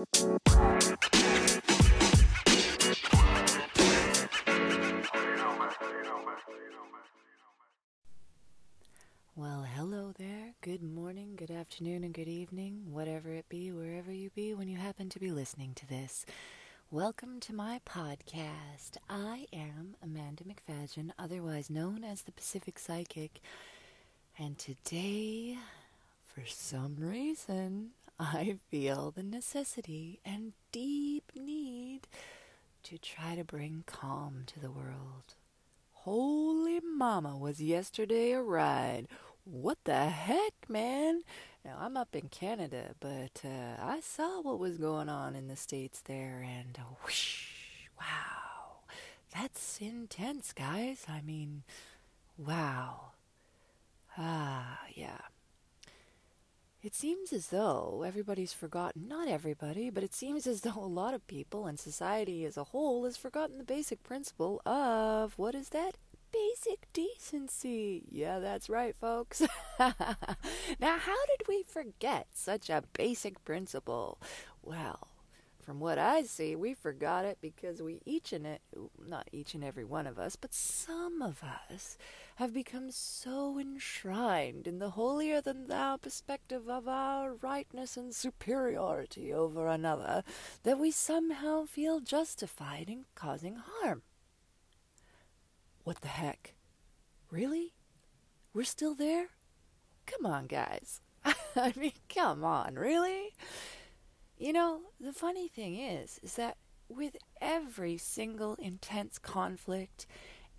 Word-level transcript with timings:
Well, 0.00 0.08
hello 9.74 10.14
there. 10.16 10.54
Good 10.62 10.82
morning, 10.82 11.34
good 11.36 11.50
afternoon, 11.50 12.04
and 12.04 12.14
good 12.14 12.28
evening, 12.28 12.84
whatever 12.90 13.34
it 13.34 13.46
be, 13.50 13.72
wherever 13.72 14.10
you 14.10 14.30
be 14.34 14.54
when 14.54 14.68
you 14.68 14.78
happen 14.78 15.10
to 15.10 15.18
be 15.18 15.30
listening 15.30 15.74
to 15.74 15.86
this. 15.86 16.24
Welcome 16.90 17.38
to 17.40 17.52
my 17.54 17.82
podcast. 17.86 18.96
I 19.10 19.48
am 19.52 19.96
Amanda 20.02 20.44
McFadgen, 20.44 21.10
otherwise 21.18 21.68
known 21.68 22.04
as 22.04 22.22
the 22.22 22.32
Pacific 22.32 22.78
Psychic, 22.78 23.42
and 24.38 24.56
today, 24.58 25.58
for 26.24 26.42
some 26.46 26.96
reason, 26.98 27.90
I 28.22 28.56
feel 28.68 29.10
the 29.10 29.22
necessity 29.22 30.20
and 30.26 30.52
deep 30.72 31.32
need 31.34 32.06
to 32.82 32.98
try 32.98 33.34
to 33.34 33.44
bring 33.44 33.82
calm 33.86 34.42
to 34.48 34.60
the 34.60 34.70
world. 34.70 35.36
Holy 35.92 36.80
mama, 36.80 37.38
was 37.38 37.62
yesterday 37.62 38.32
a 38.32 38.42
ride! 38.42 39.08
What 39.44 39.78
the 39.84 40.08
heck, 40.08 40.52
man? 40.68 41.22
Now, 41.64 41.78
I'm 41.80 41.96
up 41.96 42.14
in 42.14 42.28
Canada, 42.28 42.94
but 43.00 43.40
uh, 43.42 43.82
I 43.82 44.00
saw 44.00 44.42
what 44.42 44.58
was 44.58 44.76
going 44.76 45.08
on 45.08 45.34
in 45.34 45.48
the 45.48 45.56
States 45.56 46.02
there, 46.04 46.46
and 46.46 46.78
uh, 46.78 46.82
whoosh, 47.02 47.46
wow. 47.98 48.82
That's 49.34 49.78
intense, 49.80 50.52
guys. 50.52 51.06
I 51.08 51.22
mean, 51.22 51.62
wow. 52.36 53.12
Ah, 54.18 54.80
yeah. 54.94 55.20
It 56.82 56.94
seems 56.94 57.30
as 57.34 57.48
though 57.48 58.02
everybody's 58.06 58.54
forgotten, 58.54 59.06
not 59.06 59.28
everybody, 59.28 59.90
but 59.90 60.02
it 60.02 60.14
seems 60.14 60.46
as 60.46 60.62
though 60.62 60.78
a 60.78 60.86
lot 60.86 61.12
of 61.12 61.26
people 61.26 61.66
and 61.66 61.78
society 61.78 62.44
as 62.46 62.56
a 62.56 62.64
whole 62.64 63.04
has 63.04 63.18
forgotten 63.18 63.58
the 63.58 63.64
basic 63.64 64.02
principle 64.02 64.62
of 64.64 65.34
what 65.36 65.54
is 65.54 65.68
that? 65.70 65.96
Basic 66.32 66.90
decency. 66.94 68.04
Yeah, 68.10 68.38
that's 68.38 68.70
right, 68.70 68.96
folks. 68.96 69.42
now, 69.78 69.92
how 69.98 71.26
did 71.26 71.46
we 71.48 71.62
forget 71.64 72.28
such 72.32 72.70
a 72.70 72.82
basic 72.94 73.44
principle? 73.44 74.18
Well, 74.62 75.08
from 75.60 75.80
what 75.80 75.98
I 75.98 76.22
see, 76.22 76.56
we 76.56 76.72
forgot 76.72 77.26
it 77.26 77.38
because 77.42 77.82
we 77.82 78.00
each 78.06 78.32
and 78.32 78.46
it, 78.46 78.62
not 79.06 79.28
each 79.32 79.54
and 79.54 79.62
every 79.62 79.84
one 79.84 80.06
of 80.06 80.18
us, 80.18 80.34
but 80.34 80.54
some 80.54 81.20
of 81.20 81.42
us 81.70 81.98
have 82.40 82.54
become 82.54 82.90
so 82.90 83.58
enshrined 83.58 84.66
in 84.66 84.78
the 84.78 84.88
holier 84.92 85.42
than 85.42 85.66
thou 85.66 85.94
perspective 85.98 86.70
of 86.70 86.88
our 86.88 87.34
rightness 87.34 87.98
and 87.98 88.14
superiority 88.14 89.30
over 89.30 89.68
another 89.68 90.24
that 90.62 90.78
we 90.78 90.90
somehow 90.90 91.66
feel 91.66 92.00
justified 92.00 92.88
in 92.88 93.04
causing 93.14 93.56
harm. 93.56 94.00
What 95.84 96.00
the 96.00 96.08
heck? 96.08 96.54
Really? 97.30 97.74
We're 98.54 98.64
still 98.64 98.94
there? 98.94 99.26
Come 100.06 100.24
on, 100.24 100.46
guys. 100.46 101.02
I 101.54 101.74
mean, 101.76 101.92
come 102.08 102.42
on, 102.42 102.76
really? 102.76 103.34
You 104.38 104.54
know, 104.54 104.80
the 104.98 105.12
funny 105.12 105.46
thing 105.46 105.78
is, 105.78 106.18
is 106.22 106.36
that 106.36 106.56
with 106.88 107.18
every 107.38 107.98
single 107.98 108.54
intense 108.54 109.18
conflict 109.18 110.06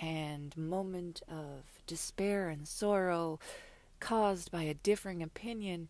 and 0.00 0.56
moment 0.56 1.22
of 1.28 1.64
despair 1.86 2.48
and 2.48 2.66
sorrow 2.66 3.38
caused 4.00 4.50
by 4.50 4.62
a 4.62 4.74
differing 4.74 5.22
opinion, 5.22 5.88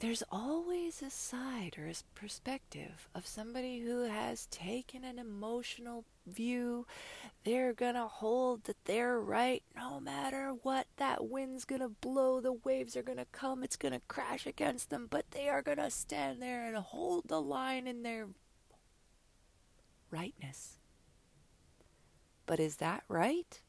there's 0.00 0.22
always 0.30 1.02
a 1.02 1.10
side 1.10 1.76
or 1.78 1.86
a 1.86 1.94
perspective 2.14 3.08
of 3.14 3.26
somebody 3.26 3.80
who 3.80 4.02
has 4.02 4.46
taken 4.46 5.04
an 5.04 5.18
emotional 5.18 6.04
view. 6.26 6.86
They're 7.44 7.72
gonna 7.72 8.06
hold 8.06 8.64
that 8.64 8.84
they're 8.84 9.20
right 9.20 9.62
no 9.76 10.00
matter 10.00 10.50
what. 10.62 10.86
That 10.96 11.28
wind's 11.28 11.64
gonna 11.64 11.88
blow, 11.88 12.40
the 12.40 12.52
waves 12.52 12.96
are 12.96 13.02
gonna 13.02 13.26
come, 13.32 13.62
it's 13.62 13.76
gonna 13.76 14.02
crash 14.08 14.46
against 14.46 14.90
them, 14.90 15.06
but 15.08 15.30
they 15.30 15.48
are 15.48 15.62
gonna 15.62 15.90
stand 15.90 16.42
there 16.42 16.66
and 16.66 16.76
hold 16.76 17.28
the 17.28 17.40
line 17.40 17.86
in 17.86 18.02
their 18.02 18.28
rightness. 20.10 20.78
But 22.46 22.60
is 22.60 22.76
that 22.76 23.04
right? 23.08 23.60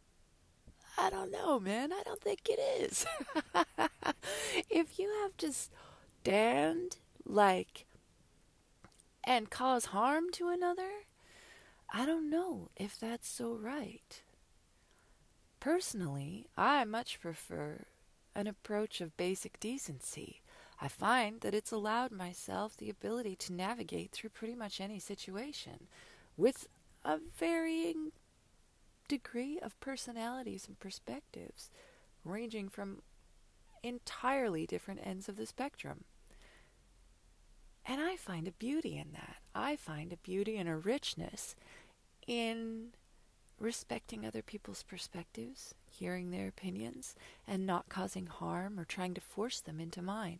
I 0.98 1.10
don't 1.10 1.32
know, 1.32 1.60
man. 1.60 1.92
I 1.92 2.02
don't 2.06 2.22
think 2.22 2.48
it 2.50 2.60
is. 2.60 3.06
if 4.70 4.98
you 4.98 5.12
have 5.24 5.36
just 5.38 5.72
stand 6.22 6.98
like 7.26 7.86
and 9.24 9.50
cause 9.50 9.86
harm 9.86 10.32
to 10.34 10.50
another, 10.50 10.90
I 11.94 12.06
don't 12.06 12.30
know 12.30 12.70
if 12.76 13.00
that's 13.00 13.28
so 13.28 13.54
right. 13.54 14.22
Personally, 15.60 16.48
I 16.58 16.84
much 16.84 17.20
prefer 17.20 17.86
an 18.36 18.48
approach 18.48 19.02
of 19.02 19.18
basic 19.18 19.60
decency. 19.60 20.42
I 20.82 20.88
find 20.88 21.42
that 21.42 21.54
it's 21.54 21.72
allowed 21.72 22.12
myself 22.12 22.76
the 22.76 22.90
ability 22.90 23.36
to 23.38 23.54
navigate 23.54 24.12
through 24.12 24.32
pretty 24.32 24.56
much 24.56 24.82
any 24.82 25.00
situation 25.00 25.88
with 26.38 26.68
a 27.04 27.18
varying 27.18 28.12
degree 29.08 29.60
of 29.60 29.80
personalities 29.80 30.66
and 30.68 30.80
perspectives, 30.80 31.70
ranging 32.24 32.70
from 32.70 33.02
entirely 33.84 34.66
different 34.66 35.02
ends 35.04 35.30
of 35.30 35.38
the 35.38 35.46
spectrum. 35.46 36.06
And 37.86 38.02
I 38.02 38.16
find 38.16 38.48
a 38.48 38.52
beauty 38.52 38.98
in 38.98 39.12
that. 39.14 39.38
I 39.54 39.76
find 39.76 40.12
a 40.12 40.18
beauty 40.18 40.58
and 40.58 40.68
a 40.68 40.76
richness 40.76 41.56
in 42.26 42.94
respecting 43.60 44.26
other 44.26 44.42
people's 44.42 44.84
perspectives, 44.84 45.76
hearing 45.86 46.32
their 46.32 46.48
opinions, 46.48 47.16
and 47.48 47.66
not 47.66 47.88
causing 47.88 48.26
harm 48.26 48.80
or 48.80 48.86
trying 48.86 49.14
to 49.14 49.22
force 49.22 49.60
them 49.60 49.80
into 49.80 50.02
mine. 50.02 50.40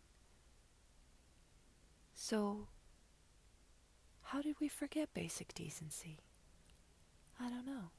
So, 2.14 2.66
how 4.24 4.42
did 4.42 4.56
we 4.60 4.68
forget 4.68 5.14
basic 5.14 5.54
decency? 5.54 6.18
I 7.40 7.48
don't 7.48 7.66
know. 7.66 7.90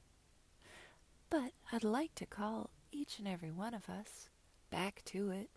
But 1.30 1.52
I'd 1.72 1.84
like 1.84 2.14
to 2.16 2.26
call 2.26 2.70
each 2.90 3.18
and 3.18 3.28
every 3.28 3.50
one 3.50 3.74
of 3.74 3.88
us 3.88 4.28
back 4.70 5.02
to 5.06 5.30
it 5.30 5.50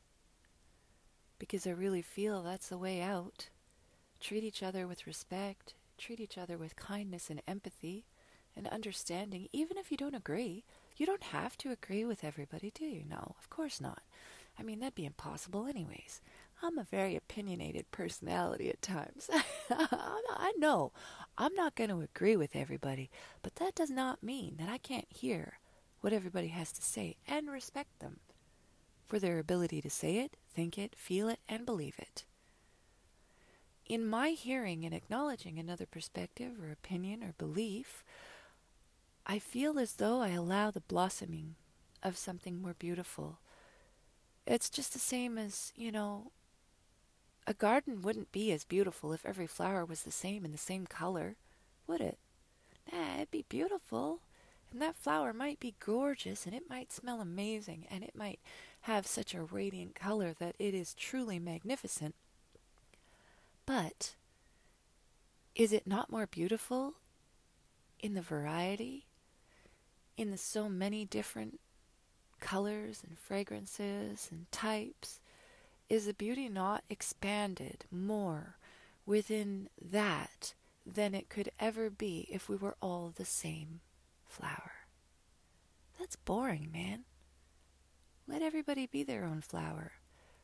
because 1.39 1.65
I 1.65 1.71
really 1.71 2.01
feel 2.01 2.43
that's 2.43 2.67
the 2.69 2.77
way 2.77 3.01
out. 3.01 3.49
Treat 4.19 4.43
each 4.43 4.61
other 4.61 4.85
with 4.87 5.07
respect, 5.07 5.73
treat 5.97 6.19
each 6.19 6.37
other 6.37 6.57
with 6.57 6.75
kindness 6.75 7.29
and 7.29 7.41
empathy 7.47 8.05
and 8.55 8.67
understanding, 8.67 9.47
even 9.51 9.77
if 9.77 9.91
you 9.91 9.97
don't 9.97 10.13
agree. 10.15 10.63
You 10.97 11.05
don't 11.05 11.23
have 11.23 11.57
to 11.59 11.71
agree 11.71 12.05
with 12.05 12.23
everybody, 12.23 12.71
do 12.73 12.85
you? 12.85 13.03
No, 13.09 13.35
of 13.39 13.49
course 13.49 13.79
not. 13.81 14.03
I 14.59 14.63
mean, 14.63 14.79
that'd 14.79 14.93
be 14.95 15.05
impossible, 15.05 15.65
anyways. 15.65 16.21
I'm 16.61 16.77
a 16.77 16.83
very 16.83 17.15
opinionated 17.15 17.89
personality 17.91 18.69
at 18.69 18.81
times. 18.81 19.29
I 19.71 20.53
know 20.57 20.91
I'm 21.37 21.55
not 21.55 21.75
going 21.75 21.89
to 21.89 22.01
agree 22.01 22.35
with 22.35 22.55
everybody, 22.55 23.09
but 23.41 23.55
that 23.55 23.73
does 23.73 23.89
not 23.89 24.21
mean 24.21 24.57
that 24.59 24.69
I 24.69 24.77
can't 24.77 25.07
hear 25.09 25.59
what 26.01 26.13
everybody 26.13 26.47
has 26.47 26.71
to 26.73 26.81
say 26.81 27.15
and 27.27 27.49
respect 27.49 27.99
them 27.99 28.19
for 29.07 29.19
their 29.19 29.39
ability 29.39 29.81
to 29.81 29.89
say 29.89 30.17
it, 30.17 30.35
think 30.53 30.77
it, 30.77 30.95
feel 30.95 31.29
it, 31.29 31.39
and 31.47 31.65
believe 31.65 31.95
it. 31.97 32.25
In 33.85 34.05
my 34.05 34.29
hearing 34.29 34.85
and 34.85 34.93
acknowledging 34.93 35.59
another 35.59 35.85
perspective 35.85 36.53
or 36.61 36.71
opinion 36.71 37.23
or 37.23 37.33
belief, 37.37 38.03
I 39.25 39.37
feel 39.37 39.77
as 39.77 39.93
though 39.93 40.21
I 40.21 40.29
allow 40.29 40.71
the 40.71 40.81
blossoming 40.81 41.55
of 42.01 42.17
something 42.17 42.61
more 42.61 42.73
beautiful. 42.73 43.39
It's 44.47 44.69
just 44.69 44.93
the 44.93 44.99
same 44.99 45.37
as, 45.37 45.71
you 45.75 45.91
know, 45.91 46.31
a 47.45 47.53
garden 47.53 48.01
wouldn't 48.01 48.31
be 48.31 48.51
as 48.51 48.63
beautiful 48.63 49.13
if 49.13 49.25
every 49.25 49.47
flower 49.47 49.83
was 49.83 50.03
the 50.03 50.11
same 50.11 50.45
in 50.45 50.51
the 50.51 50.57
same 50.57 50.87
color, 50.87 51.35
would 51.85 52.01
it? 52.01 52.17
Nah, 52.91 53.15
it'd 53.15 53.31
be 53.31 53.45
beautiful. 53.49 54.19
And 54.71 54.81
that 54.81 54.95
flower 54.95 55.33
might 55.33 55.59
be 55.59 55.75
gorgeous 55.79 56.45
and 56.45 56.55
it 56.55 56.69
might 56.69 56.93
smell 56.93 57.19
amazing 57.19 57.85
and 57.91 58.03
it 58.03 58.15
might 58.15 58.39
have 58.81 59.05
such 59.05 59.33
a 59.33 59.43
radiant 59.43 59.95
color 59.95 60.33
that 60.39 60.55
it 60.59 60.73
is 60.73 60.93
truly 60.93 61.39
magnificent. 61.39 62.15
But 63.65 64.15
is 65.55 65.73
it 65.73 65.85
not 65.85 66.09
more 66.09 66.25
beautiful 66.25 66.93
in 67.99 68.13
the 68.13 68.21
variety, 68.21 69.05
in 70.17 70.31
the 70.31 70.37
so 70.37 70.69
many 70.69 71.03
different 71.05 71.59
colors 72.39 73.03
and 73.05 73.19
fragrances 73.19 74.29
and 74.31 74.49
types? 74.51 75.19
Is 75.89 76.05
the 76.05 76.13
beauty 76.13 76.47
not 76.47 76.85
expanded 76.89 77.83
more 77.91 78.55
within 79.05 79.67
that 79.81 80.53
than 80.85 81.13
it 81.13 81.27
could 81.27 81.51
ever 81.59 81.89
be 81.89 82.25
if 82.31 82.47
we 82.47 82.55
were 82.55 82.77
all 82.81 83.13
the 83.13 83.25
same 83.25 83.81
flower? 84.31 84.71
That's 85.99 86.15
boring, 86.15 86.69
man. 86.71 87.03
Let 88.27 88.41
everybody 88.41 88.87
be 88.87 89.03
their 89.03 89.25
own 89.25 89.41
flower 89.41 89.93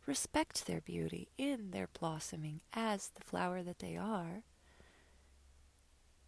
respect 0.07 0.65
their 0.65 0.81
beauty 0.81 1.27
in 1.37 1.71
their 1.71 1.89
blossoming 1.99 2.61
as 2.73 3.09
the 3.09 3.23
flower 3.23 3.61
that 3.61 3.79
they 3.79 3.95
are 3.95 4.41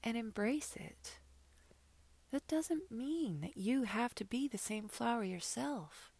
and 0.03 0.17
embrace 0.17 0.75
it. 0.75 1.19
That 2.31 2.45
doesn't 2.47 2.91
mean 2.91 3.39
that 3.41 3.57
you 3.57 3.83
have 3.83 4.13
to 4.15 4.25
be 4.25 4.47
the 4.47 4.57
same 4.57 4.88
flower 4.88 5.23
yourself. 5.23 6.11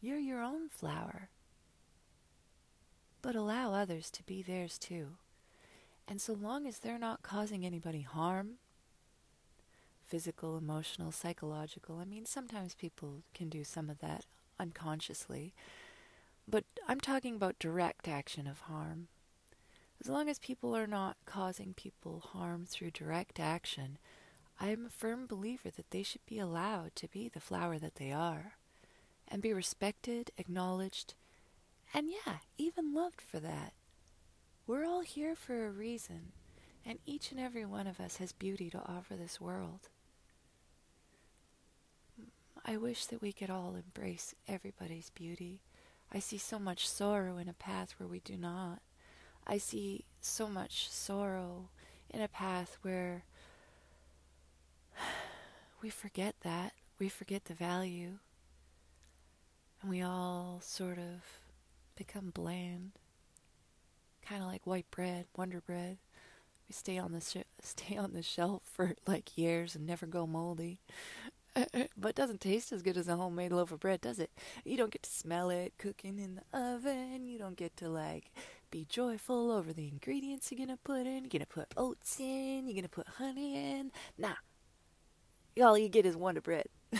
You're 0.00 0.18
your 0.18 0.42
own 0.42 0.68
flower. 0.68 1.28
But 3.22 3.36
allow 3.36 3.74
others 3.74 4.10
to 4.12 4.24
be 4.24 4.42
theirs 4.42 4.78
too. 4.78 5.18
And 6.08 6.20
so 6.20 6.32
long 6.32 6.66
as 6.66 6.78
they're 6.78 6.98
not 6.98 7.22
causing 7.22 7.64
anybody 7.64 8.00
harm, 8.00 8.54
physical, 10.10 10.58
emotional, 10.58 11.12
psychological, 11.12 11.98
I 11.98 12.04
mean, 12.04 12.26
sometimes 12.26 12.74
people 12.74 13.22
can 13.32 13.48
do 13.48 13.62
some 13.62 13.88
of 13.88 14.00
that 14.00 14.24
unconsciously. 14.58 15.54
But 16.48 16.64
I'm 16.88 17.00
talking 17.00 17.36
about 17.36 17.60
direct 17.60 18.08
action 18.08 18.48
of 18.48 18.62
harm. 18.62 19.06
As 20.00 20.08
long 20.08 20.28
as 20.28 20.40
people 20.40 20.76
are 20.76 20.88
not 20.88 21.16
causing 21.26 21.74
people 21.74 22.24
harm 22.32 22.66
through 22.68 22.90
direct 22.90 23.38
action, 23.38 23.98
I 24.58 24.70
am 24.70 24.84
a 24.84 24.90
firm 24.90 25.26
believer 25.26 25.70
that 25.70 25.90
they 25.90 26.02
should 26.02 26.26
be 26.26 26.40
allowed 26.40 26.96
to 26.96 27.08
be 27.08 27.28
the 27.28 27.40
flower 27.40 27.78
that 27.78 27.94
they 27.94 28.10
are 28.10 28.56
and 29.28 29.40
be 29.40 29.52
respected, 29.52 30.32
acknowledged, 30.38 31.14
and 31.94 32.10
yeah, 32.10 32.38
even 32.58 32.92
loved 32.92 33.20
for 33.20 33.38
that. 33.38 33.74
We're 34.66 34.86
all 34.86 35.02
here 35.02 35.36
for 35.36 35.66
a 35.66 35.70
reason, 35.70 36.32
and 36.84 36.98
each 37.06 37.30
and 37.30 37.38
every 37.38 37.64
one 37.64 37.86
of 37.86 38.00
us 38.00 38.16
has 38.16 38.32
beauty 38.32 38.70
to 38.70 38.82
offer 38.86 39.14
this 39.14 39.40
world. 39.40 39.88
I 42.64 42.76
wish 42.76 43.06
that 43.06 43.22
we 43.22 43.32
could 43.32 43.50
all 43.50 43.74
embrace 43.74 44.34
everybody's 44.46 45.10
beauty. 45.10 45.60
I 46.12 46.18
see 46.18 46.38
so 46.38 46.58
much 46.58 46.88
sorrow 46.88 47.38
in 47.38 47.48
a 47.48 47.54
path 47.54 47.94
where 47.98 48.08
we 48.08 48.20
do 48.20 48.36
not. 48.36 48.80
I 49.46 49.58
see 49.58 50.04
so 50.20 50.48
much 50.48 50.90
sorrow 50.90 51.68
in 52.10 52.20
a 52.20 52.28
path 52.28 52.76
where 52.82 53.24
we 55.82 55.90
forget 55.90 56.34
that. 56.42 56.72
We 56.98 57.08
forget 57.08 57.46
the 57.46 57.54
value. 57.54 58.18
And 59.80 59.90
we 59.90 60.02
all 60.02 60.60
sort 60.62 60.98
of 60.98 61.40
become 61.96 62.30
bland. 62.30 62.92
Kind 64.22 64.42
of 64.42 64.48
like 64.48 64.66
white 64.66 64.90
bread, 64.90 65.26
Wonder 65.36 65.60
Bread. 65.60 65.98
We 66.68 66.74
stay 66.74 66.98
on 66.98 67.12
the 67.12 67.20
sh- 67.20 67.48
stay 67.62 67.96
on 67.96 68.12
the 68.12 68.22
shelf 68.22 68.62
for 68.64 68.94
like 69.06 69.38
years 69.38 69.74
and 69.74 69.86
never 69.86 70.06
go 70.06 70.26
moldy. 70.26 70.80
but 71.96 72.14
doesn't 72.14 72.40
taste 72.40 72.72
as 72.72 72.82
good 72.82 72.96
as 72.96 73.08
a 73.08 73.16
homemade 73.16 73.52
loaf 73.52 73.72
of 73.72 73.80
bread, 73.80 74.00
does 74.00 74.18
it? 74.18 74.30
You 74.64 74.76
don't 74.76 74.92
get 74.92 75.02
to 75.02 75.10
smell 75.10 75.50
it 75.50 75.74
cooking 75.78 76.18
in 76.18 76.36
the 76.36 76.58
oven. 76.58 77.26
You 77.26 77.38
don't 77.38 77.56
get 77.56 77.76
to 77.78 77.88
like 77.88 78.30
be 78.70 78.86
joyful 78.88 79.50
over 79.50 79.72
the 79.72 79.88
ingredients 79.88 80.50
you're 80.50 80.64
gonna 80.64 80.78
put 80.82 81.06
in. 81.06 81.24
You're 81.24 81.30
gonna 81.30 81.46
put 81.46 81.72
oats 81.76 82.18
in. 82.20 82.66
You're 82.66 82.76
gonna 82.76 82.88
put 82.88 83.08
honey 83.08 83.56
in. 83.56 83.90
Nah, 84.16 84.34
all 85.62 85.76
you 85.76 85.88
get 85.88 86.06
is 86.06 86.16
Wonder 86.16 86.40
Bread. 86.40 86.66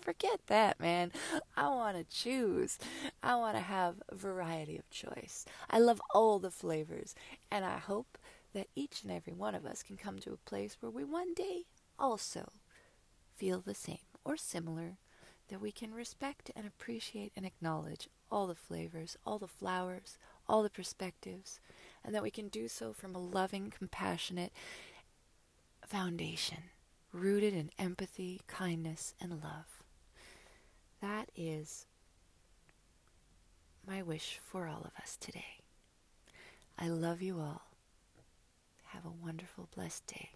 Forget 0.00 0.40
that, 0.46 0.80
man. 0.80 1.12
I 1.56 1.68
want 1.68 1.96
to 1.96 2.04
choose. 2.04 2.78
I 3.22 3.36
want 3.36 3.56
to 3.56 3.62
have 3.62 3.96
variety 4.12 4.78
of 4.78 4.88
choice. 4.90 5.44
I 5.70 5.78
love 5.78 6.00
all 6.14 6.38
the 6.38 6.50
flavors, 6.50 7.14
and 7.50 7.64
I 7.64 7.78
hope 7.78 8.18
that 8.54 8.68
each 8.74 9.02
and 9.02 9.12
every 9.12 9.32
one 9.32 9.54
of 9.54 9.66
us 9.66 9.82
can 9.82 9.96
come 9.96 10.18
to 10.20 10.32
a 10.32 10.48
place 10.48 10.76
where 10.80 10.90
we 10.90 11.04
one 11.04 11.34
day 11.34 11.64
also 11.98 12.50
feel 13.36 13.60
the 13.60 13.74
same 13.74 13.98
or 14.24 14.36
similar, 14.36 14.98
that 15.48 15.60
we 15.60 15.70
can 15.70 15.94
respect 15.94 16.50
and 16.56 16.66
appreciate 16.66 17.32
and 17.36 17.46
acknowledge 17.46 18.08
all 18.30 18.46
the 18.46 18.54
flavors, 18.54 19.16
all 19.24 19.38
the 19.38 19.46
flowers, 19.46 20.18
all 20.48 20.62
the 20.62 20.70
perspectives, 20.70 21.60
and 22.04 22.14
that 22.14 22.22
we 22.22 22.30
can 22.30 22.48
do 22.48 22.66
so 22.68 22.92
from 22.92 23.14
a 23.14 23.18
loving, 23.18 23.70
compassionate 23.76 24.52
foundation 25.86 26.64
rooted 27.12 27.54
in 27.54 27.70
empathy, 27.78 28.40
kindness, 28.46 29.14
and 29.20 29.30
love. 29.30 29.82
That 31.00 31.30
is 31.36 31.86
my 33.86 34.02
wish 34.02 34.40
for 34.44 34.66
all 34.66 34.82
of 34.84 35.00
us 35.00 35.16
today. 35.18 35.60
I 36.78 36.88
love 36.88 37.22
you 37.22 37.38
all. 37.38 37.62
Have 38.86 39.04
a 39.04 39.10
wonderful, 39.10 39.68
blessed 39.74 40.06
day. 40.06 40.30